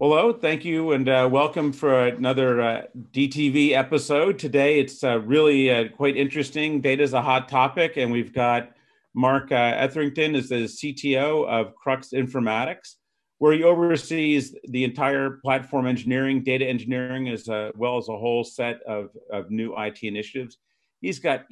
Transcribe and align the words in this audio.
Hello, 0.00 0.32
thank 0.32 0.64
you, 0.64 0.92
and 0.92 1.08
uh, 1.08 1.28
welcome 1.28 1.72
for 1.72 2.06
another 2.06 2.60
uh, 2.60 2.82
DTV 3.10 3.72
episode. 3.72 4.38
Today, 4.38 4.78
it's 4.78 5.02
uh, 5.02 5.18
really 5.22 5.72
uh, 5.72 5.88
quite 5.88 6.16
interesting. 6.16 6.80
Data 6.80 7.02
is 7.02 7.14
a 7.14 7.20
hot 7.20 7.48
topic, 7.48 7.96
and 7.96 8.12
we've 8.12 8.32
got 8.32 8.70
Mark 9.14 9.50
uh, 9.50 9.56
Etherington 9.56 10.36
is 10.36 10.50
the 10.50 10.66
CTO 10.66 11.48
of 11.48 11.74
Crux 11.74 12.10
Informatics, 12.10 12.94
where 13.38 13.52
he 13.52 13.64
oversees 13.64 14.54
the 14.68 14.84
entire 14.84 15.40
platform 15.44 15.88
engineering, 15.88 16.44
data 16.44 16.64
engineering, 16.64 17.28
as 17.28 17.48
uh, 17.48 17.72
well 17.74 17.98
as 17.98 18.08
a 18.08 18.16
whole 18.16 18.44
set 18.44 18.80
of, 18.86 19.08
of 19.32 19.50
new 19.50 19.76
IT 19.76 20.04
initiatives. 20.04 20.58
He's 21.00 21.18
got 21.18 21.44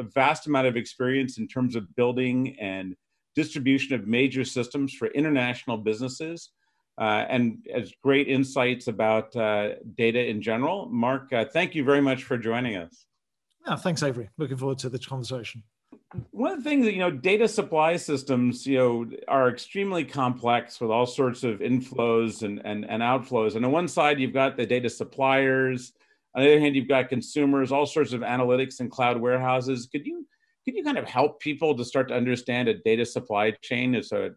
a 0.00 0.02
vast 0.02 0.48
amount 0.48 0.66
of 0.66 0.76
experience 0.76 1.38
in 1.38 1.46
terms 1.46 1.76
of 1.76 1.94
building 1.94 2.56
and 2.58 2.96
distribution 3.36 3.94
of 3.94 4.08
major 4.08 4.44
systems 4.44 4.94
for 4.94 5.06
international 5.12 5.76
businesses 5.76 6.50
uh, 6.98 7.24
and 7.28 7.66
as 7.72 7.92
great 8.02 8.28
insights 8.28 8.86
about 8.86 9.34
uh, 9.36 9.70
data 9.94 10.24
in 10.24 10.40
general. 10.40 10.86
Mark, 10.86 11.32
uh, 11.32 11.44
thank 11.44 11.74
you 11.74 11.84
very 11.84 12.00
much 12.00 12.24
for 12.24 12.38
joining 12.38 12.76
us. 12.76 13.06
Yeah, 13.66 13.76
thanks, 13.76 14.02
Avery. 14.02 14.30
Looking 14.38 14.56
forward 14.56 14.78
to 14.78 14.88
this 14.88 15.06
conversation. 15.06 15.62
One 16.30 16.52
of 16.52 16.62
the 16.62 16.68
things 16.68 16.84
that 16.84 16.92
you 16.92 17.00
know, 17.00 17.10
data 17.10 17.48
supply 17.48 17.96
systems, 17.96 18.66
you 18.66 18.78
know, 18.78 19.06
are 19.26 19.48
extremely 19.48 20.04
complex 20.04 20.80
with 20.80 20.90
all 20.90 21.06
sorts 21.06 21.42
of 21.42 21.58
inflows 21.58 22.42
and 22.42 22.60
and, 22.64 22.88
and 22.88 23.02
outflows. 23.02 23.56
And 23.56 23.64
on 23.64 23.72
one 23.72 23.88
side, 23.88 24.20
you've 24.20 24.32
got 24.32 24.56
the 24.56 24.66
data 24.66 24.88
suppliers. 24.88 25.92
On 26.36 26.42
the 26.42 26.52
other 26.52 26.60
hand, 26.60 26.76
you've 26.76 26.88
got 26.88 27.08
consumers, 27.08 27.72
all 27.72 27.86
sorts 27.86 28.12
of 28.12 28.20
analytics 28.20 28.80
and 28.80 28.90
cloud 28.90 29.20
warehouses. 29.20 29.86
Could 29.90 30.06
you 30.06 30.26
could 30.64 30.76
you 30.76 30.84
kind 30.84 30.98
of 30.98 31.04
help 31.04 31.40
people 31.40 31.76
to 31.76 31.84
start 31.84 32.08
to 32.08 32.14
understand 32.14 32.68
a 32.68 32.74
data 32.74 33.04
supply 33.04 33.52
chain? 33.62 33.94
It's 33.94 34.12
a 34.12 34.30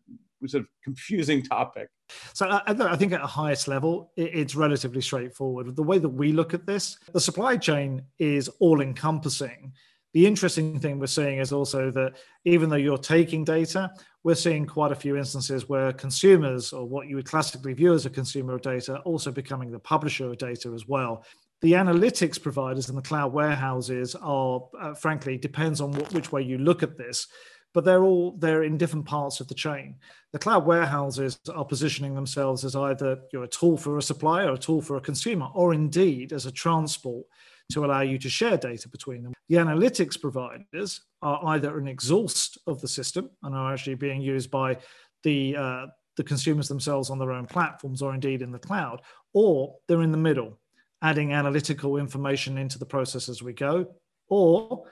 sort 0.45 0.63
of 0.63 0.67
confusing 0.83 1.41
topic. 1.41 1.89
So 2.33 2.47
I, 2.47 2.61
I, 2.67 2.95
think 2.95 3.13
at 3.13 3.21
a 3.21 3.27
highest 3.27 3.67
level, 3.67 4.11
it's 4.15 4.55
relatively 4.55 5.01
straightforward. 5.01 5.75
The 5.75 5.83
way 5.83 5.97
that 5.97 6.09
we 6.09 6.31
look 6.31 6.53
at 6.53 6.65
this, 6.65 6.97
the 7.11 7.19
supply 7.19 7.57
chain 7.57 8.03
is 8.19 8.47
all 8.59 8.81
encompassing. 8.81 9.73
The 10.13 10.25
interesting 10.25 10.79
thing 10.79 10.99
we're 10.99 11.07
seeing 11.07 11.39
is 11.39 11.51
also 11.51 11.91
that 11.91 12.13
even 12.45 12.69
though 12.69 12.77
you're 12.77 12.97
taking 12.97 13.43
data, 13.43 13.91
we're 14.23 14.35
seeing 14.35 14.65
quite 14.65 14.91
a 14.91 14.95
few 14.95 15.17
instances 15.17 15.69
where 15.69 15.91
consumers, 15.93 16.73
or 16.73 16.85
what 16.85 17.07
you 17.07 17.15
would 17.17 17.27
classically 17.27 17.73
view 17.73 17.93
as 17.93 18.05
a 18.05 18.09
consumer 18.09 18.55
of 18.55 18.61
data, 18.61 18.99
also 18.99 19.31
becoming 19.31 19.71
the 19.71 19.79
publisher 19.79 20.27
of 20.27 20.37
data 20.37 20.71
as 20.73 20.87
well. 20.87 21.23
The 21.61 21.73
analytics 21.73 22.41
providers 22.41 22.89
and 22.89 22.97
the 22.97 23.01
cloud 23.01 23.33
warehouses 23.33 24.15
are, 24.15 24.63
uh, 24.79 24.93
frankly, 24.93 25.37
depends 25.37 25.81
on 25.81 25.91
what, 25.91 26.13
which 26.13 26.31
way 26.31 26.41
you 26.41 26.57
look 26.57 26.83
at 26.83 26.97
this 26.97 27.27
but 27.73 27.85
they're 27.85 28.03
all 28.03 28.31
they're 28.31 28.63
in 28.63 28.77
different 28.77 29.05
parts 29.05 29.39
of 29.39 29.47
the 29.47 29.53
chain. 29.53 29.95
The 30.33 30.39
cloud 30.39 30.65
warehouses 30.65 31.39
are 31.53 31.65
positioning 31.65 32.15
themselves 32.15 32.65
as 32.65 32.75
either 32.75 33.19
you're 33.31 33.43
a 33.43 33.47
tool 33.47 33.77
for 33.77 33.97
a 33.97 34.01
supplier, 34.01 34.51
a 34.51 34.57
tool 34.57 34.81
for 34.81 34.97
a 34.97 35.01
consumer, 35.01 35.47
or 35.53 35.73
indeed 35.73 36.33
as 36.33 36.45
a 36.45 36.51
transport 36.51 37.25
to 37.71 37.85
allow 37.85 38.01
you 38.01 38.17
to 38.17 38.29
share 38.29 38.57
data 38.57 38.87
between 38.89 39.23
them. 39.23 39.33
The 39.49 39.57
analytics 39.57 40.19
providers 40.19 41.01
are 41.21 41.45
either 41.47 41.77
an 41.77 41.87
exhaust 41.87 42.57
of 42.67 42.79
the 42.81 42.87
system 42.87 43.29
and 43.43 43.53
are 43.55 43.73
actually 43.73 43.95
being 43.95 44.21
used 44.21 44.49
by 44.49 44.77
the 45.23 45.55
uh, 45.55 45.85
the 46.15 46.23
consumers 46.23 46.67
themselves 46.67 47.09
on 47.09 47.19
their 47.19 47.31
own 47.31 47.45
platforms 47.45 48.01
or 48.01 48.13
indeed 48.13 48.41
in 48.41 48.51
the 48.51 48.59
cloud, 48.59 49.01
or 49.33 49.75
they're 49.87 50.01
in 50.01 50.11
the 50.11 50.17
middle, 50.17 50.57
adding 51.01 51.31
analytical 51.31 51.97
information 51.97 52.57
into 52.57 52.79
the 52.79 52.85
process 52.85 53.29
as 53.29 53.43
we 53.43 53.53
go, 53.53 53.95
or 54.29 54.83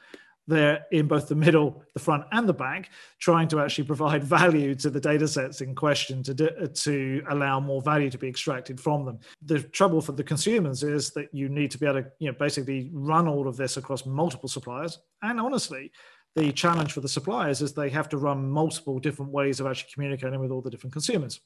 they're 0.47 0.85
in 0.91 1.07
both 1.07 1.27
the 1.27 1.35
middle, 1.35 1.83
the 1.93 1.99
front, 1.99 2.25
and 2.31 2.47
the 2.47 2.53
back, 2.53 2.89
trying 3.19 3.47
to 3.49 3.59
actually 3.59 3.85
provide 3.85 4.23
value 4.37 4.75
to 4.75 4.89
the 4.89 4.99
data 4.99 5.27
sets 5.27 5.61
in 5.61 5.75
question 5.75 6.23
to, 6.23 6.33
do, 6.33 6.49
to 6.67 7.23
allow 7.29 7.59
more 7.59 7.81
value 7.81 8.09
to 8.09 8.17
be 8.17 8.27
extracted 8.27 8.79
from 8.79 9.05
them. 9.05 9.19
The 9.41 9.59
trouble 9.59 10.01
for 10.01 10.11
the 10.11 10.23
consumers 10.23 10.83
is 10.83 11.11
that 11.11 11.33
you 11.33 11.49
need 11.49 11.71
to 11.71 11.77
be 11.77 11.85
able 11.85 12.03
to 12.03 12.11
you 12.19 12.31
know, 12.31 12.37
basically 12.37 12.89
run 12.93 13.27
all 13.27 13.47
of 13.47 13.57
this 13.57 13.77
across 13.77 14.05
multiple 14.05 14.49
suppliers. 14.49 14.99
And 15.21 15.39
honestly, 15.39 15.91
the 16.35 16.51
challenge 16.51 16.93
for 16.93 17.01
the 17.01 17.09
suppliers 17.09 17.61
is 17.61 17.73
they 17.73 17.89
have 17.89 18.09
to 18.09 18.17
run 18.17 18.49
multiple 18.49 18.99
different 18.99 19.31
ways 19.31 19.59
of 19.59 19.67
actually 19.67 19.89
communicating 19.93 20.39
with 20.39 20.51
all 20.51 20.61
the 20.61 20.69
different 20.69 20.93
consumers. 20.93 21.39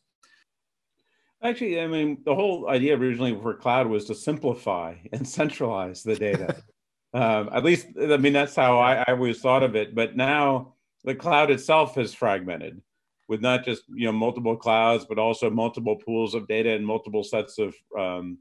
Actually, 1.42 1.80
I 1.80 1.88
mean, 1.88 2.22
the 2.26 2.36
whole 2.36 2.68
idea 2.70 2.98
originally 2.98 3.34
for 3.34 3.54
cloud 3.54 3.88
was 3.88 4.06
to 4.06 4.16
simplify 4.16 4.96
and 5.14 5.26
centralize 5.28 6.04
the 6.04 6.16
data. 6.16 6.62
Um, 7.14 7.50
at 7.52 7.64
least, 7.64 7.88
I 8.00 8.18
mean, 8.18 8.34
that's 8.34 8.56
how 8.56 8.78
I, 8.78 8.98
I 8.98 9.14
always 9.14 9.40
thought 9.40 9.64
of 9.64 9.76
it. 9.76 9.96
But 9.96 10.16
now 10.16 10.76
the 11.04 11.16
cloud 11.16 11.50
itself 11.50 11.98
is 11.98 12.14
fragmented 12.14 12.82
with 13.30 13.42
not 13.42 13.64
just 13.64 13.84
you 13.88 14.06
know 14.06 14.12
multiple 14.12 14.58
clouds, 14.58 15.06
but 15.08 15.20
also 15.20 15.50
multiple 15.50 15.96
pools 15.96 16.34
of 16.34 16.48
data 16.48 16.72
and 16.72 16.86
multiple 16.86 17.24
sets 17.24 17.60
of 17.60 17.76
um, 17.98 18.40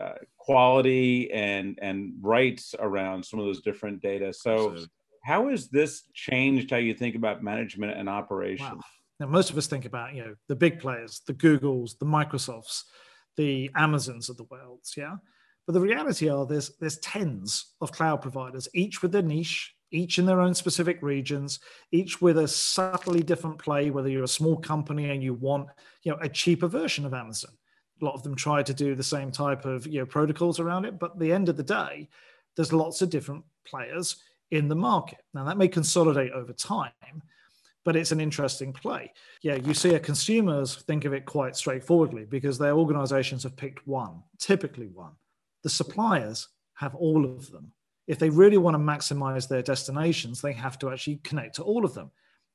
uh, 0.00 0.14
quality 0.38 1.30
and 1.32 1.78
and 1.82 2.14
rights 2.20 2.74
around 2.78 3.24
some 3.24 3.38
of 3.38 3.46
those 3.46 3.60
different 3.60 4.00
data. 4.00 4.32
So, 4.32 4.52
Absolutely. 4.54 4.86
how 5.24 5.48
has 5.50 5.68
this 5.68 6.04
changed 6.14 6.70
how 6.70 6.78
you 6.78 6.94
think 6.94 7.16
about 7.16 7.42
management 7.42 7.98
and 7.98 8.08
operation? 8.08 8.66
Wow. 8.66 8.80
Now, 9.20 9.26
most 9.26 9.50
of 9.50 9.58
us 9.58 9.66
think 9.66 9.84
about 9.84 10.14
you 10.14 10.24
know 10.24 10.34
the 10.48 10.56
big 10.56 10.78
players, 10.78 11.20
the 11.26 11.34
Googles, 11.34 11.98
the 11.98 12.06
Microsofts, 12.06 12.84
the 13.36 13.70
Amazons 13.76 14.28
of 14.28 14.36
the 14.36 14.46
world, 14.50 14.80
yeah. 14.96 15.16
But 15.66 15.74
the 15.74 15.80
reality 15.80 16.28
are 16.28 16.44
there's 16.44 16.70
there's 16.80 16.98
tens 16.98 17.74
of 17.80 17.92
cloud 17.92 18.20
providers, 18.22 18.68
each 18.74 19.02
with 19.02 19.12
their 19.12 19.22
niche, 19.22 19.74
each 19.92 20.18
in 20.18 20.26
their 20.26 20.40
own 20.40 20.54
specific 20.54 20.98
regions, 21.02 21.60
each 21.92 22.20
with 22.20 22.38
a 22.38 22.48
subtly 22.48 23.22
different 23.22 23.58
play. 23.58 23.90
Whether 23.90 24.08
you're 24.08 24.24
a 24.24 24.28
small 24.28 24.56
company 24.56 25.10
and 25.10 25.22
you 25.22 25.34
want 25.34 25.68
you 26.02 26.12
know 26.12 26.18
a 26.20 26.28
cheaper 26.28 26.66
version 26.66 27.04
of 27.06 27.14
Amazon, 27.14 27.52
a 28.00 28.04
lot 28.04 28.14
of 28.14 28.22
them 28.22 28.34
try 28.34 28.62
to 28.62 28.74
do 28.74 28.94
the 28.94 29.02
same 29.02 29.30
type 29.30 29.64
of 29.64 29.86
you 29.86 30.00
know 30.00 30.06
protocols 30.06 30.58
around 30.58 30.84
it. 30.84 30.98
But 30.98 31.12
at 31.12 31.18
the 31.18 31.32
end 31.32 31.48
of 31.48 31.56
the 31.56 31.62
day, 31.62 32.08
there's 32.56 32.72
lots 32.72 33.02
of 33.02 33.10
different 33.10 33.44
players 33.64 34.16
in 34.50 34.68
the 34.68 34.74
market. 34.74 35.20
Now 35.32 35.44
that 35.44 35.58
may 35.58 35.68
consolidate 35.68 36.32
over 36.32 36.52
time, 36.52 37.22
but 37.84 37.96
it's 37.96 38.12
an 38.12 38.20
interesting 38.20 38.72
play. 38.72 39.12
Yeah, 39.42 39.56
you 39.56 39.74
see, 39.74 39.94
a 39.94 40.00
consumers 40.00 40.76
think 40.76 41.04
of 41.04 41.12
it 41.12 41.24
quite 41.24 41.56
straightforwardly 41.56 42.24
because 42.24 42.58
their 42.58 42.76
organizations 42.76 43.42
have 43.42 43.56
picked 43.56 43.86
one, 43.86 44.22
typically 44.38 44.88
one. 44.88 45.12
The 45.62 45.70
suppliers 45.70 46.48
have 46.74 46.94
all 46.94 47.24
of 47.24 47.50
them. 47.50 47.72
If 48.06 48.18
they 48.18 48.30
really 48.30 48.58
want 48.58 48.74
to 48.74 48.78
maximize 48.78 49.48
their 49.48 49.62
destinations, 49.62 50.40
they 50.40 50.52
have 50.52 50.78
to 50.80 50.90
actually 50.90 51.16
connect 51.24 51.56
to 51.56 51.62
all 51.62 51.84
of 51.84 51.94
them. 51.94 52.10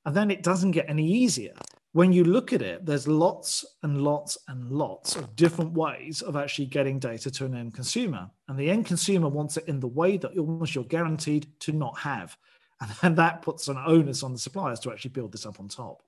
And 0.06 0.16
then 0.16 0.32
it 0.32 0.44
doesn't 0.44 0.72
get 0.72 0.90
any 0.90 1.06
easier. 1.06 1.54
When 1.94 2.14
you 2.14 2.24
look 2.24 2.54
at 2.54 2.62
it, 2.62 2.86
there's 2.86 3.08
lots 3.08 3.66
and 3.82 4.02
lots 4.02 4.38
and 4.48 4.70
lots 4.72 5.16
of 5.16 5.36
different 5.36 5.74
ways 5.74 6.22
of 6.22 6.36
actually 6.36 6.68
getting 6.68 7.00
data 7.00 7.32
to 7.32 7.46
an 7.46 7.56
end 7.56 7.74
consumer. 7.74 8.30
And 8.48 8.58
the 8.58 8.70
end 8.70 8.86
consumer 8.86 9.30
wants 9.30 9.58
it 9.58 9.68
in 9.68 9.80
the 9.80 9.88
way 9.88 10.18
that 10.18 10.38
almost 10.38 10.76
you're 10.76 10.84
guaranteed 10.84 11.48
to 11.62 11.72
not 11.72 11.98
have. 11.98 12.38
And 12.82 12.92
then 13.02 13.16
that 13.16 13.42
puts 13.42 13.68
an 13.68 13.78
onus 13.84 14.22
on 14.22 14.34
the 14.34 14.40
suppliers 14.40 14.80
to 14.82 14.92
actually 14.92 15.12
build 15.12 15.32
this 15.32 15.46
up 15.46 15.60
on 15.60 15.68
top. 15.68 16.04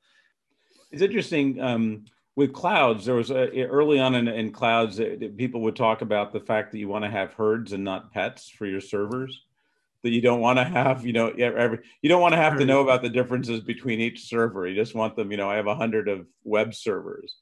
It's 0.91 1.01
interesting. 1.01 1.59
Um, 1.59 2.05
with 2.35 2.53
clouds, 2.53 3.05
there 3.05 3.15
was 3.15 3.31
a, 3.31 3.63
early 3.63 3.99
on 3.99 4.15
in, 4.15 4.27
in 4.27 4.51
clouds, 4.51 4.99
uh, 4.99 5.17
people 5.37 5.61
would 5.61 5.75
talk 5.75 6.01
about 6.01 6.31
the 6.31 6.39
fact 6.39 6.71
that 6.71 6.79
you 6.79 6.87
want 6.87 7.03
to 7.03 7.11
have 7.11 7.33
herds 7.33 7.73
and 7.73 7.83
not 7.83 8.13
pets 8.13 8.49
for 8.49 8.65
your 8.65 8.81
servers. 8.81 9.43
That 10.03 10.11
you 10.11 10.21
don't 10.21 10.39
want 10.39 10.57
to 10.59 10.63
have, 10.63 11.05
you 11.05 11.11
know, 11.11 11.27
every, 11.27 11.79
you 12.01 12.07
don't 12.07 12.21
want 12.21 12.33
to 12.33 12.37
have 12.39 12.57
to 12.57 12.65
know 12.65 12.79
about 12.79 13.01
the 13.01 13.09
differences 13.09 13.59
between 13.59 13.99
each 13.99 14.29
server. 14.29 14.65
You 14.65 14.73
just 14.73 14.95
want 14.95 15.17
them, 15.17 15.29
you 15.29 15.35
know, 15.35 15.49
I 15.49 15.57
have 15.57 15.67
a 15.67 15.75
hundred 15.75 16.07
of 16.07 16.25
web 16.45 16.73
servers. 16.73 17.35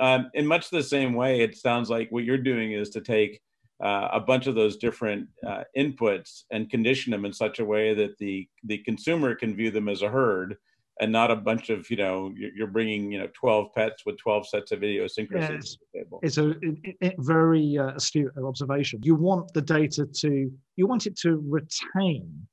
Um, 0.00 0.30
in 0.34 0.46
much 0.46 0.70
the 0.70 0.84
same 0.84 1.14
way, 1.14 1.40
it 1.40 1.56
sounds 1.56 1.90
like 1.90 2.12
what 2.12 2.22
you're 2.22 2.38
doing 2.38 2.70
is 2.72 2.90
to 2.90 3.00
take 3.00 3.40
uh, 3.82 4.08
a 4.12 4.20
bunch 4.20 4.46
of 4.46 4.54
those 4.54 4.76
different 4.76 5.28
uh, 5.44 5.64
inputs 5.76 6.44
and 6.52 6.70
condition 6.70 7.10
them 7.10 7.24
in 7.24 7.32
such 7.32 7.58
a 7.58 7.64
way 7.64 7.92
that 7.94 8.16
the 8.18 8.48
the 8.64 8.78
consumer 8.78 9.34
can 9.34 9.56
view 9.56 9.70
them 9.70 9.88
as 9.88 10.02
a 10.02 10.08
herd 10.08 10.56
and 11.00 11.12
not 11.12 11.30
a 11.30 11.36
bunch 11.36 11.70
of 11.70 11.88
you 11.90 11.96
know 11.96 12.32
you're 12.36 12.66
bringing 12.66 13.12
you 13.12 13.18
know 13.18 13.28
12 13.34 13.74
pets 13.74 14.04
with 14.06 14.16
12 14.18 14.48
sets 14.48 14.72
of 14.72 14.82
idiosyncrasies 14.82 15.78
yeah, 15.94 16.02
it's, 16.02 16.18
it's 16.22 16.38
a 16.38 16.50
it, 16.62 16.96
it, 17.00 17.14
very 17.18 17.78
uh, 17.78 17.88
astute 17.94 18.32
observation. 18.42 19.00
You 19.02 19.14
want 19.14 19.52
the 19.52 19.62
data 19.62 20.06
to 20.06 20.50
you 20.76 20.86
want 20.86 21.06
it 21.06 21.16
to 21.18 21.42
retain 21.46 22.46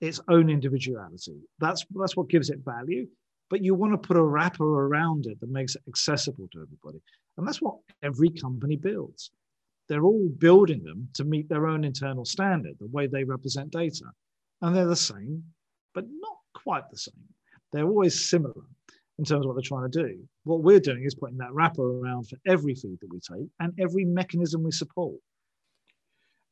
its 0.00 0.20
own 0.28 0.50
individuality. 0.50 1.40
That's 1.58 1.84
that's 1.94 2.16
what 2.16 2.28
gives 2.28 2.50
it 2.50 2.58
value 2.64 3.06
but 3.48 3.62
you 3.62 3.74
want 3.74 3.92
to 3.92 3.98
put 3.98 4.16
a 4.16 4.22
wrapper 4.22 4.86
around 4.86 5.26
it 5.26 5.38
that 5.40 5.50
makes 5.50 5.76
it 5.76 5.82
accessible 5.88 6.48
to 6.52 6.62
everybody. 6.62 7.00
And 7.36 7.46
that's 7.46 7.62
what 7.62 7.76
every 8.02 8.30
company 8.30 8.76
builds. 8.76 9.30
They're 9.88 10.04
all 10.04 10.28
building 10.38 10.82
them 10.82 11.08
to 11.14 11.24
meet 11.24 11.48
their 11.48 11.66
own 11.66 11.84
internal 11.84 12.24
standard 12.24 12.76
the 12.80 12.88
way 12.88 13.06
they 13.06 13.22
represent 13.22 13.70
data. 13.70 14.06
And 14.62 14.74
they're 14.74 14.86
the 14.86 14.96
same 14.96 15.44
but 15.94 16.04
not 16.10 16.36
quite 16.54 16.90
the 16.90 16.98
same 16.98 17.14
they're 17.72 17.86
always 17.86 18.28
similar 18.28 18.62
in 19.18 19.24
terms 19.24 19.44
of 19.44 19.48
what 19.48 19.54
they're 19.54 19.62
trying 19.62 19.90
to 19.90 20.02
do. 20.02 20.18
What 20.44 20.62
we're 20.62 20.80
doing 20.80 21.04
is 21.04 21.14
putting 21.14 21.38
that 21.38 21.52
wrapper 21.52 22.00
around 22.00 22.28
for 22.28 22.36
every 22.46 22.74
feed 22.74 22.98
that 23.00 23.10
we 23.10 23.20
take 23.20 23.48
and 23.60 23.72
every 23.78 24.04
mechanism 24.04 24.62
we 24.62 24.70
support. 24.70 25.16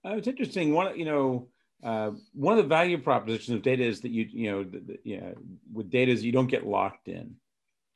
Uh, 0.05 0.17
it's 0.17 0.29
interesting. 0.29 0.73
One, 0.73 0.99
you 0.99 1.05
know, 1.05 1.49
uh, 1.83 2.13
one 2.33 2.57
of 2.57 2.65
the 2.65 2.69
value 2.69 2.99
propositions 2.99 3.57
of 3.57 3.63
data 3.63 3.85
is 3.85 4.01
that 4.01 4.11
you, 4.11 4.27
you 4.31 4.51
know, 4.51 4.65
the, 4.65 4.81
the, 4.81 4.99
you 5.05 5.21
know, 5.21 5.35
with 5.73 5.91
data 5.91 6.11
is 6.11 6.25
you 6.25 6.33
don't 6.33 6.47
get 6.51 6.67
locked 6.67 7.09
in. 7.09 7.37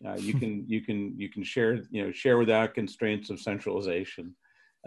Uh, 0.06 0.16
you 0.16 0.34
can 0.38 0.64
you 0.66 0.80
can 0.80 1.18
you 1.18 1.28
can 1.28 1.42
share 1.42 1.82
you 1.90 2.04
know 2.04 2.12
share 2.12 2.38
without 2.38 2.74
constraints 2.74 3.30
of 3.30 3.40
centralization, 3.40 4.34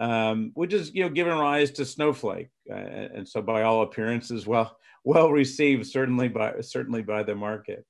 um, 0.00 0.52
which 0.54 0.72
is 0.72 0.94
you 0.94 1.02
know 1.02 1.10
given 1.10 1.36
rise 1.36 1.70
to 1.72 1.84
Snowflake, 1.84 2.50
uh, 2.70 2.74
and 2.74 3.28
so 3.28 3.42
by 3.42 3.62
all 3.62 3.82
appearances, 3.82 4.46
well 4.46 4.76
well 5.04 5.30
received 5.30 5.86
certainly 5.86 6.28
by 6.28 6.60
certainly 6.60 7.02
by 7.02 7.22
the 7.22 7.34
market. 7.34 7.84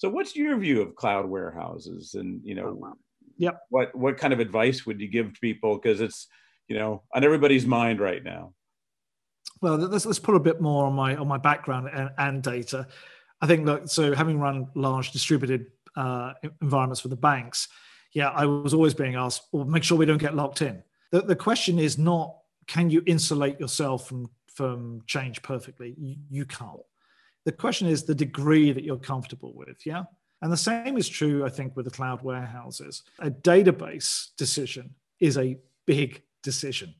So, 0.00 0.08
what's 0.08 0.34
your 0.34 0.56
view 0.56 0.80
of 0.80 0.96
cloud 0.96 1.26
warehouses, 1.26 2.14
and 2.14 2.40
you 2.42 2.54
know, 2.54 2.80
oh, 2.82 2.96
yep. 3.36 3.60
what 3.68 3.94
what 3.94 4.16
kind 4.16 4.32
of 4.32 4.40
advice 4.40 4.86
would 4.86 4.98
you 4.98 5.08
give 5.08 5.34
to 5.34 5.40
people 5.40 5.76
because 5.76 6.00
it's 6.00 6.26
you 6.68 6.78
know 6.78 7.02
on 7.14 7.22
everybody's 7.22 7.66
mind 7.66 8.00
right 8.00 8.24
now? 8.24 8.54
Well, 9.60 9.76
let's 9.76 10.06
let's 10.06 10.18
put 10.18 10.36
a 10.36 10.40
bit 10.40 10.58
more 10.58 10.86
on 10.86 10.94
my 10.94 11.16
on 11.16 11.28
my 11.28 11.36
background 11.36 11.90
and, 11.92 12.08
and 12.16 12.42
data. 12.42 12.86
I 13.42 13.46
think 13.46 13.66
that 13.66 13.90
so 13.90 14.14
having 14.14 14.40
run 14.40 14.68
large 14.74 15.12
distributed 15.12 15.66
uh, 15.94 16.32
environments 16.62 17.02
for 17.02 17.08
the 17.08 17.16
banks, 17.16 17.68
yeah, 18.14 18.30
I 18.30 18.46
was 18.46 18.72
always 18.72 18.94
being 18.94 19.16
asked, 19.16 19.48
well, 19.52 19.66
make 19.66 19.84
sure 19.84 19.98
we 19.98 20.06
don't 20.06 20.16
get 20.16 20.34
locked 20.34 20.62
in. 20.62 20.82
The, 21.12 21.20
the 21.20 21.36
question 21.36 21.78
is 21.78 21.98
not 21.98 22.36
can 22.66 22.88
you 22.88 23.02
insulate 23.04 23.60
yourself 23.60 24.08
from 24.08 24.30
from 24.46 25.02
change 25.06 25.42
perfectly? 25.42 25.94
You, 25.98 26.16
you 26.30 26.44
can't. 26.46 26.80
The 27.44 27.52
question 27.52 27.88
is 27.88 28.04
the 28.04 28.14
degree 28.14 28.72
that 28.72 28.84
you're 28.84 28.98
comfortable 28.98 29.52
with, 29.54 29.86
yeah. 29.86 30.04
And 30.42 30.50
the 30.50 30.56
same 30.56 30.96
is 30.96 31.08
true, 31.08 31.44
I 31.44 31.50
think, 31.50 31.76
with 31.76 31.84
the 31.84 31.90
cloud 31.90 32.22
warehouses. 32.22 33.02
A 33.18 33.30
database 33.30 34.28
decision 34.36 34.94
is 35.18 35.36
a 35.36 35.58
big 35.86 36.22
decision. 36.42 36.94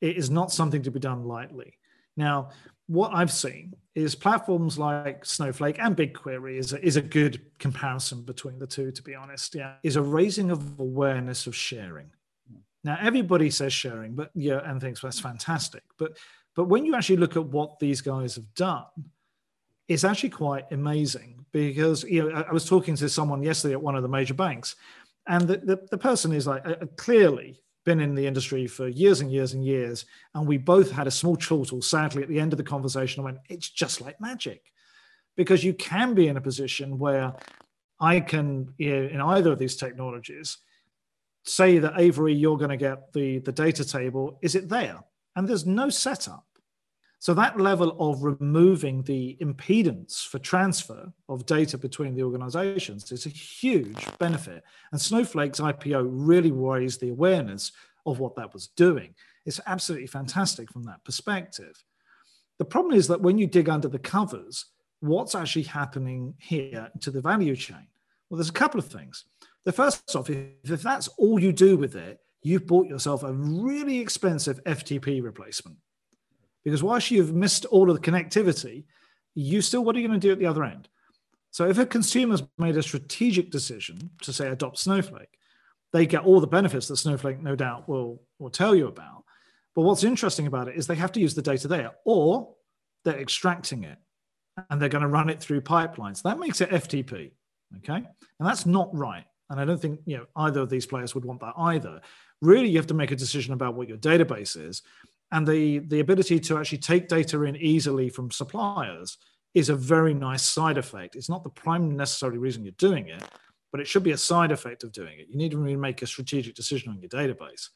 It 0.00 0.16
is 0.16 0.30
not 0.30 0.52
something 0.52 0.82
to 0.82 0.90
be 0.90 1.00
done 1.00 1.24
lightly. 1.24 1.74
Now, 2.16 2.50
what 2.86 3.14
I've 3.14 3.32
seen 3.32 3.74
is 3.94 4.14
platforms 4.14 4.78
like 4.78 5.24
Snowflake 5.24 5.78
and 5.78 5.96
BigQuery 5.96 6.58
is 6.58 6.72
a, 6.72 6.84
is 6.84 6.96
a 6.96 7.02
good 7.02 7.40
comparison 7.58 8.22
between 8.22 8.58
the 8.58 8.66
two, 8.66 8.90
to 8.92 9.02
be 9.02 9.14
honest. 9.14 9.54
Yeah, 9.54 9.74
is 9.82 9.96
a 9.96 10.02
raising 10.02 10.50
of 10.50 10.78
awareness 10.78 11.46
of 11.46 11.54
sharing. 11.54 12.10
Now, 12.84 12.98
everybody 13.00 13.50
says 13.50 13.72
sharing, 13.72 14.14
but 14.14 14.30
yeah, 14.34 14.60
and 14.64 14.80
thinks 14.80 15.02
well, 15.02 15.08
that's 15.08 15.20
fantastic. 15.20 15.82
But 15.98 16.18
but 16.54 16.64
when 16.64 16.84
you 16.84 16.94
actually 16.94 17.16
look 17.18 17.36
at 17.36 17.44
what 17.44 17.78
these 17.78 18.00
guys 18.00 18.36
have 18.36 18.54
done, 18.54 18.84
it's 19.88 20.04
actually 20.04 20.30
quite 20.30 20.70
amazing 20.72 21.44
because 21.52 22.02
you 22.04 22.28
know 22.28 22.44
I 22.48 22.52
was 22.52 22.68
talking 22.68 22.96
to 22.96 23.08
someone 23.08 23.42
yesterday 23.42 23.74
at 23.74 23.82
one 23.82 23.96
of 23.96 24.02
the 24.02 24.08
major 24.08 24.34
banks, 24.34 24.76
and 25.26 25.46
the, 25.46 25.58
the, 25.58 25.86
the 25.90 25.98
person 25.98 26.32
is 26.32 26.46
like 26.46 26.66
uh, 26.66 26.86
clearly 26.96 27.60
been 27.86 28.00
in 28.00 28.14
the 28.14 28.26
industry 28.26 28.66
for 28.66 28.88
years 28.88 29.20
and 29.22 29.32
years 29.32 29.54
and 29.54 29.64
years. 29.64 30.04
And 30.34 30.46
we 30.46 30.58
both 30.58 30.90
had 30.90 31.06
a 31.06 31.10
small 31.10 31.36
chortle, 31.36 31.80
sadly, 31.80 32.22
at 32.22 32.28
the 32.28 32.40
end 32.40 32.52
of 32.52 32.58
the 32.58 32.64
conversation. 32.64 33.22
I 33.22 33.24
went, 33.24 33.38
it's 33.48 33.70
just 33.70 34.02
like 34.02 34.20
magic. 34.20 34.60
Because 35.36 35.64
you 35.64 35.72
can 35.72 36.12
be 36.12 36.28
in 36.28 36.36
a 36.36 36.40
position 36.40 36.98
where 36.98 37.32
I 38.00 38.20
can, 38.20 38.74
in 38.78 39.20
either 39.20 39.52
of 39.52 39.58
these 39.58 39.76
technologies, 39.76 40.58
say 41.44 41.78
that 41.78 41.94
Avery, 41.96 42.34
you're 42.34 42.58
going 42.58 42.70
to 42.70 42.76
get 42.76 43.12
the, 43.12 43.38
the 43.38 43.52
data 43.52 43.84
table. 43.84 44.38
Is 44.42 44.56
it 44.56 44.68
there? 44.68 44.98
And 45.36 45.48
there's 45.48 45.64
no 45.66 45.88
setup. 45.88 46.44
So 47.18 47.34
that 47.34 47.58
level 47.58 47.96
of 47.98 48.22
removing 48.22 49.02
the 49.02 49.36
impedance 49.40 50.26
for 50.26 50.38
transfer 50.38 51.12
of 51.28 51.46
data 51.46 51.78
between 51.78 52.14
the 52.14 52.22
organizations 52.22 53.10
is 53.10 53.26
a 53.26 53.30
huge 53.30 54.06
benefit. 54.18 54.62
And 54.92 55.00
Snowflake's 55.00 55.60
IPO 55.60 56.06
really 56.10 56.52
raised 56.52 57.00
the 57.00 57.08
awareness 57.08 57.72
of 58.04 58.20
what 58.20 58.36
that 58.36 58.52
was 58.52 58.68
doing. 58.68 59.14
It's 59.46 59.60
absolutely 59.66 60.08
fantastic 60.08 60.70
from 60.70 60.84
that 60.84 61.04
perspective. 61.04 61.82
The 62.58 62.64
problem 62.64 62.94
is 62.94 63.08
that 63.08 63.20
when 63.20 63.38
you 63.38 63.46
dig 63.46 63.68
under 63.68 63.88
the 63.88 63.98
covers, 63.98 64.66
what's 65.00 65.34
actually 65.34 65.64
happening 65.64 66.34
here 66.38 66.90
to 67.00 67.10
the 67.10 67.20
value 67.20 67.56
chain? 67.56 67.86
Well, 68.28 68.36
there's 68.36 68.50
a 68.50 68.52
couple 68.52 68.78
of 68.78 68.86
things. 68.86 69.24
The 69.64 69.72
first 69.72 70.14
off, 70.14 70.30
if, 70.30 70.48
if 70.64 70.82
that's 70.82 71.08
all 71.08 71.40
you 71.40 71.52
do 71.52 71.76
with 71.76 71.96
it, 71.96 72.20
you've 72.42 72.66
bought 72.66 72.86
yourself 72.86 73.22
a 73.22 73.32
really 73.32 74.00
expensive 74.00 74.62
FTP 74.64 75.22
replacement 75.22 75.76
because 76.66 76.82
whilst 76.82 77.12
you've 77.12 77.32
missed 77.32 77.64
all 77.66 77.88
of 77.88 77.94
the 77.94 78.10
connectivity, 78.10 78.82
you 79.36 79.62
still, 79.62 79.84
what 79.84 79.94
are 79.94 80.00
you 80.00 80.08
going 80.08 80.18
to 80.18 80.26
do 80.26 80.32
at 80.32 80.40
the 80.40 80.46
other 80.46 80.64
end? 80.64 80.88
So 81.52 81.68
if 81.68 81.78
a 81.78 81.86
consumer's 81.86 82.42
made 82.58 82.76
a 82.76 82.82
strategic 82.82 83.52
decision 83.52 84.10
to 84.22 84.32
say 84.32 84.48
adopt 84.48 84.76
Snowflake, 84.76 85.38
they 85.92 86.06
get 86.06 86.24
all 86.24 86.40
the 86.40 86.48
benefits 86.48 86.88
that 86.88 86.96
Snowflake 86.96 87.40
no 87.40 87.54
doubt 87.54 87.88
will, 87.88 88.20
will 88.40 88.50
tell 88.50 88.74
you 88.74 88.88
about. 88.88 89.22
But 89.76 89.82
what's 89.82 90.02
interesting 90.02 90.48
about 90.48 90.66
it 90.66 90.74
is 90.74 90.88
they 90.88 90.96
have 90.96 91.12
to 91.12 91.20
use 91.20 91.36
the 91.36 91.40
data 91.40 91.68
there, 91.68 91.92
or 92.04 92.52
they're 93.04 93.20
extracting 93.20 93.84
it 93.84 93.98
and 94.68 94.82
they're 94.82 94.88
going 94.88 95.02
to 95.02 95.08
run 95.08 95.30
it 95.30 95.40
through 95.40 95.60
pipelines. 95.60 96.22
That 96.22 96.40
makes 96.40 96.60
it 96.60 96.70
FTP. 96.70 97.30
Okay. 97.76 97.94
And 97.94 98.04
that's 98.40 98.66
not 98.66 98.92
right. 98.92 99.24
And 99.50 99.60
I 99.60 99.64
don't 99.64 99.80
think 99.80 100.00
you 100.04 100.16
know 100.16 100.26
either 100.34 100.62
of 100.62 100.70
these 100.70 100.84
players 100.86 101.14
would 101.14 101.24
want 101.24 101.38
that 101.42 101.54
either. 101.56 102.00
Really, 102.42 102.70
you 102.70 102.78
have 102.78 102.88
to 102.88 102.94
make 102.94 103.12
a 103.12 103.16
decision 103.16 103.54
about 103.54 103.74
what 103.74 103.86
your 103.86 103.98
database 103.98 104.56
is 104.60 104.82
and 105.32 105.46
the 105.46 105.80
the 105.80 106.00
ability 106.00 106.40
to 106.40 106.58
actually 106.58 106.78
take 106.78 107.08
data 107.08 107.42
in 107.42 107.56
easily 107.56 108.08
from 108.08 108.30
suppliers 108.30 109.18
is 109.54 109.68
a 109.68 109.74
very 109.74 110.14
nice 110.14 110.42
side 110.42 110.78
effect. 110.78 111.16
It's 111.16 111.30
not 111.30 111.42
the 111.42 111.50
prime 111.50 111.96
necessary 111.96 112.38
reason 112.38 112.64
you're 112.64 112.72
doing 112.72 113.08
it, 113.08 113.24
but 113.72 113.80
it 113.80 113.88
should 113.88 114.02
be 114.02 114.12
a 114.12 114.18
side 114.18 114.52
effect 114.52 114.84
of 114.84 114.92
doing 114.92 115.18
it. 115.18 115.28
You 115.30 115.36
need 115.36 115.52
to 115.52 115.58
really 115.58 115.76
make 115.76 116.02
a 116.02 116.06
strategic 116.06 116.54
decision 116.54 116.92
on 116.92 117.00
your 117.00 117.08
database. 117.08 117.68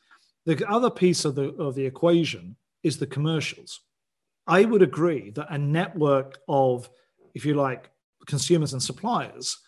The 0.47 0.69
other 0.69 0.91
piece 0.91 1.25
of 1.25 1.35
the 1.35 1.51
of 1.55 1.75
the 1.75 1.87
equation 1.87 2.57
is 2.83 2.99
the 2.99 3.07
commercials. 3.07 3.81
I 4.47 4.65
would 4.65 4.83
agree 4.83 5.31
that 5.33 5.53
a 5.53 5.59
network 5.59 6.39
of, 6.49 6.91
if 7.35 7.45
you 7.45 7.55
like, 7.55 7.91
consumers 8.27 8.73
and 8.73 8.83
suppliers 8.83 9.59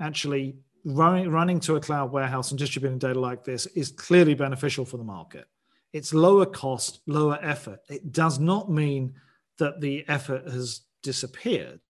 actually 0.00 0.56
running, 0.84 1.30
running 1.30 1.60
to 1.60 1.76
a 1.76 1.80
cloud 1.80 2.12
warehouse 2.12 2.50
and 2.50 2.58
distributing 2.58 2.98
data 2.98 3.18
like 3.18 3.44
this 3.44 3.66
is 3.66 3.90
clearly 3.90 4.34
beneficial 4.34 4.84
for 4.84 4.96
the 4.96 5.04
market. 5.04 5.46
It's 5.96 6.12
lower 6.12 6.44
cost, 6.44 7.00
lower 7.06 7.38
effort. 7.40 7.80
It 7.88 8.12
does 8.12 8.38
not 8.38 8.70
mean 8.70 9.14
that 9.56 9.80
the 9.80 10.04
effort 10.08 10.46
has 10.46 10.82
disappeared. 11.02 11.80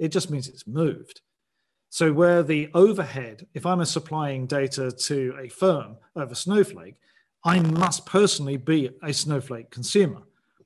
It 0.00 0.08
just 0.08 0.32
means 0.32 0.48
it's 0.48 0.66
moved. 0.66 1.20
So, 1.88 2.12
where 2.12 2.42
the 2.42 2.70
overhead, 2.74 3.46
if 3.54 3.64
I'm 3.64 3.84
supplying 3.84 4.48
data 4.48 4.90
to 4.90 5.36
a 5.38 5.48
firm 5.48 5.96
over 6.16 6.34
Snowflake, 6.34 6.96
I 7.44 7.60
must 7.60 8.04
personally 8.04 8.56
be 8.56 8.90
a 9.00 9.12
Snowflake 9.12 9.70
consumer. 9.70 10.22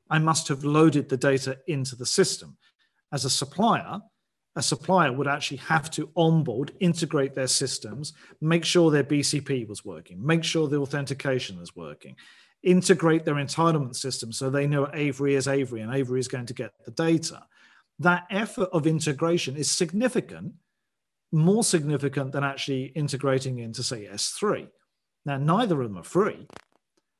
I 0.08 0.18
must 0.18 0.48
have 0.48 0.64
loaded 0.64 1.10
the 1.10 1.18
data 1.18 1.58
into 1.66 1.96
the 1.96 2.06
system. 2.06 2.56
As 3.12 3.26
a 3.26 3.30
supplier, 3.30 4.00
a 4.54 4.62
supplier 4.62 5.12
would 5.12 5.28
actually 5.28 5.58
have 5.58 5.90
to 5.90 6.08
onboard, 6.16 6.72
integrate 6.80 7.34
their 7.34 7.46
systems, 7.46 8.14
make 8.40 8.64
sure 8.64 8.90
their 8.90 9.04
BCP 9.04 9.68
was 9.68 9.84
working, 9.84 10.24
make 10.24 10.44
sure 10.44 10.66
the 10.66 10.80
authentication 10.80 11.60
is 11.60 11.76
working 11.76 12.16
integrate 12.66 13.24
their 13.24 13.36
entitlement 13.36 13.94
system 13.94 14.32
so 14.32 14.50
they 14.50 14.66
know 14.66 14.90
Avery 14.92 15.36
is 15.36 15.46
Avery 15.46 15.80
and 15.80 15.94
Avery 15.94 16.18
is 16.18 16.28
going 16.28 16.46
to 16.46 16.54
get 16.54 16.72
the 16.84 16.90
data. 16.90 17.42
That 18.00 18.26
effort 18.28 18.68
of 18.72 18.88
integration 18.88 19.56
is 19.56 19.70
significant, 19.70 20.52
more 21.30 21.62
significant 21.62 22.32
than 22.32 22.42
actually 22.42 22.86
integrating 22.86 23.60
into, 23.60 23.84
say, 23.84 24.08
S3. 24.12 24.68
Now, 25.24 25.38
neither 25.38 25.80
of 25.80 25.88
them 25.88 25.98
are 25.98 26.04
free, 26.04 26.48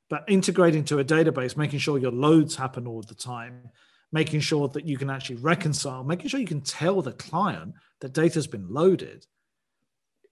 but 0.09 0.25
integrating 0.27 0.83
to 0.85 0.99
a 0.99 1.05
database, 1.05 1.55
making 1.55 1.79
sure 1.79 1.97
your 1.97 2.11
loads 2.11 2.55
happen 2.55 2.85
all 2.85 3.01
the 3.01 3.15
time, 3.15 3.69
making 4.11 4.41
sure 4.41 4.67
that 4.69 4.85
you 4.85 4.97
can 4.97 5.09
actually 5.09 5.37
reconcile, 5.37 6.03
making 6.03 6.27
sure 6.27 6.41
you 6.41 6.45
can 6.45 6.61
tell 6.61 7.01
the 7.01 7.13
client 7.13 7.73
that 8.01 8.13
data 8.13 8.35
has 8.35 8.47
been 8.47 8.67
loaded 8.69 9.25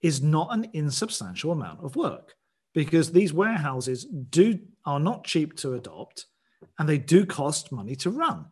is 0.02 0.22
not 0.22 0.52
an 0.52 0.68
insubstantial 0.74 1.52
amount 1.52 1.82
of 1.82 1.96
work 1.96 2.34
because 2.74 3.10
these 3.10 3.32
warehouses 3.32 4.04
do 4.04 4.58
are 4.86 5.00
not 5.00 5.24
cheap 5.24 5.56
to 5.56 5.74
adopt 5.74 6.26
and 6.78 6.88
they 6.88 6.98
do 6.98 7.26
cost 7.26 7.72
money 7.72 7.96
to 7.96 8.10
run. 8.10 8.46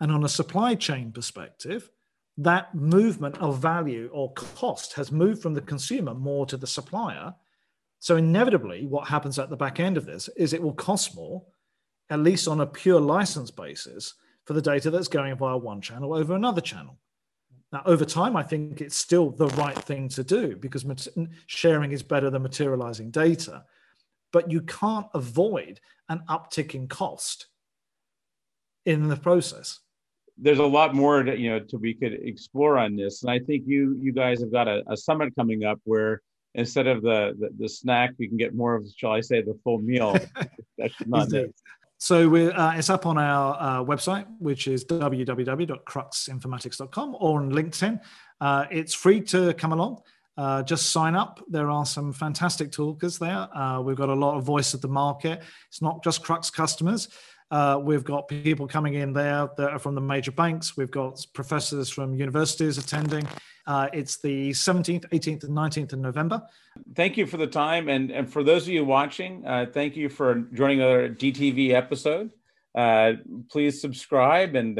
And 0.00 0.10
on 0.10 0.24
a 0.24 0.28
supply 0.28 0.74
chain 0.74 1.12
perspective, 1.12 1.90
that 2.36 2.74
movement 2.74 3.38
of 3.38 3.60
value 3.60 4.10
or 4.12 4.32
cost 4.32 4.94
has 4.94 5.12
moved 5.12 5.40
from 5.40 5.54
the 5.54 5.60
consumer 5.60 6.14
more 6.14 6.46
to 6.46 6.56
the 6.56 6.66
supplier. 6.66 7.34
So, 8.00 8.16
inevitably, 8.16 8.86
what 8.86 9.08
happens 9.08 9.38
at 9.38 9.50
the 9.50 9.56
back 9.56 9.78
end 9.78 9.96
of 9.96 10.04
this 10.04 10.28
is 10.36 10.52
it 10.52 10.62
will 10.62 10.74
cost 10.74 11.14
more, 11.14 11.44
at 12.10 12.18
least 12.18 12.48
on 12.48 12.60
a 12.60 12.66
pure 12.66 13.00
license 13.00 13.50
basis, 13.50 14.14
for 14.44 14.52
the 14.52 14.62
data 14.62 14.90
that's 14.90 15.08
going 15.08 15.36
via 15.36 15.56
one 15.56 15.80
channel 15.80 16.12
over 16.12 16.34
another 16.34 16.60
channel. 16.60 16.98
Now, 17.72 17.82
over 17.86 18.04
time, 18.04 18.36
I 18.36 18.42
think 18.42 18.80
it's 18.80 18.96
still 18.96 19.30
the 19.30 19.48
right 19.48 19.76
thing 19.76 20.08
to 20.10 20.22
do 20.22 20.56
because 20.56 20.84
sharing 21.46 21.92
is 21.92 22.02
better 22.02 22.30
than 22.30 22.42
materializing 22.42 23.10
data. 23.10 23.64
But 24.34 24.50
you 24.50 24.60
can't 24.62 25.06
avoid 25.14 25.80
an 26.08 26.22
uptick 26.28 26.74
in 26.74 26.88
cost 26.88 27.46
in 28.84 29.08
the 29.08 29.16
process. 29.16 29.78
There's 30.36 30.58
a 30.58 30.66
lot 30.66 30.94
more 30.94 31.22
that 31.22 31.38
you 31.38 31.50
know 31.50 31.60
to 31.60 31.78
we 31.78 31.94
could 31.94 32.12
explore 32.12 32.76
on 32.76 32.96
this, 32.96 33.22
and 33.22 33.30
I 33.30 33.38
think 33.38 33.62
you 33.66 33.96
you 34.02 34.12
guys 34.12 34.40
have 34.40 34.50
got 34.50 34.66
a, 34.66 34.82
a 34.88 34.96
summit 34.96 35.32
coming 35.36 35.64
up 35.64 35.80
where 35.84 36.20
instead 36.54 36.88
of 36.88 37.02
the, 37.02 37.36
the, 37.38 37.50
the 37.58 37.68
snack, 37.68 38.14
we 38.18 38.26
can 38.28 38.36
get 38.36 38.54
more 38.54 38.74
of, 38.74 38.86
shall 38.96 39.12
I 39.12 39.20
say, 39.20 39.42
the 39.42 39.58
full 39.64 39.78
meal. 39.78 40.16
So 41.96 42.28
we're, 42.28 42.50
uh, 42.52 42.76
it's 42.76 42.90
up 42.90 43.06
on 43.06 43.16
our 43.16 43.56
uh, 43.58 43.82
website, 43.82 44.26
which 44.38 44.68
is 44.68 44.84
www.cruxinformatics.com 44.84 47.16
or 47.18 47.40
on 47.40 47.50
LinkedIn. 47.52 47.98
Uh, 48.40 48.66
it's 48.70 48.92
free 48.92 49.22
to 49.22 49.54
come 49.54 49.72
along. 49.72 50.02
Uh, 50.36 50.62
just 50.62 50.90
sign 50.90 51.14
up. 51.14 51.42
There 51.48 51.70
are 51.70 51.86
some 51.86 52.12
fantastic 52.12 52.72
talkers 52.72 53.18
there. 53.18 53.48
Uh, 53.56 53.80
we've 53.80 53.96
got 53.96 54.08
a 54.08 54.14
lot 54.14 54.36
of 54.36 54.44
voice 54.44 54.74
of 54.74 54.80
the 54.80 54.88
market. 54.88 55.42
It's 55.68 55.82
not 55.82 56.02
just 56.02 56.22
Crux 56.22 56.50
customers. 56.50 57.08
Uh, 57.50 57.78
we've 57.80 58.04
got 58.04 58.26
people 58.26 58.66
coming 58.66 58.94
in 58.94 59.12
there 59.12 59.48
that 59.56 59.70
are 59.70 59.78
from 59.78 59.94
the 59.94 60.00
major 60.00 60.32
banks. 60.32 60.76
We've 60.76 60.90
got 60.90 61.24
professors 61.34 61.88
from 61.88 62.14
universities 62.14 62.78
attending. 62.78 63.28
Uh, 63.66 63.88
it's 63.92 64.20
the 64.20 64.50
17th, 64.50 65.08
18th, 65.10 65.44
and 65.44 65.56
19th 65.56 65.92
of 65.92 65.98
November. 66.00 66.42
Thank 66.94 67.16
you 67.16 67.26
for 67.26 67.36
the 67.36 67.46
time. 67.46 67.88
And, 67.88 68.10
and 68.10 68.30
for 68.30 68.42
those 68.42 68.62
of 68.62 68.70
you 68.70 68.84
watching, 68.84 69.46
uh, 69.46 69.66
thank 69.72 69.94
you 69.94 70.08
for 70.08 70.46
joining 70.52 70.80
another 70.80 71.08
DTV 71.08 71.70
episode. 71.70 72.30
Uh, 72.74 73.12
please 73.50 73.80
subscribe 73.80 74.56
and 74.56 74.76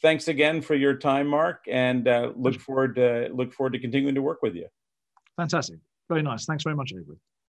thanks 0.00 0.28
again 0.28 0.60
for 0.60 0.74
your 0.74 0.96
time, 0.96 1.26
Mark. 1.26 1.64
And 1.70 2.06
uh, 2.08 2.32
look 2.36 2.60
forward 2.60 2.94
to 2.96 3.28
look 3.32 3.52
forward 3.52 3.72
to 3.74 3.78
continuing 3.78 4.14
to 4.14 4.22
work 4.22 4.42
with 4.42 4.54
you. 4.54 4.66
Fantastic. 5.36 5.78
Very 6.08 6.22
nice. 6.22 6.44
Thanks 6.44 6.64
very 6.64 6.76
much, 6.76 6.92
Avery. 6.92 7.16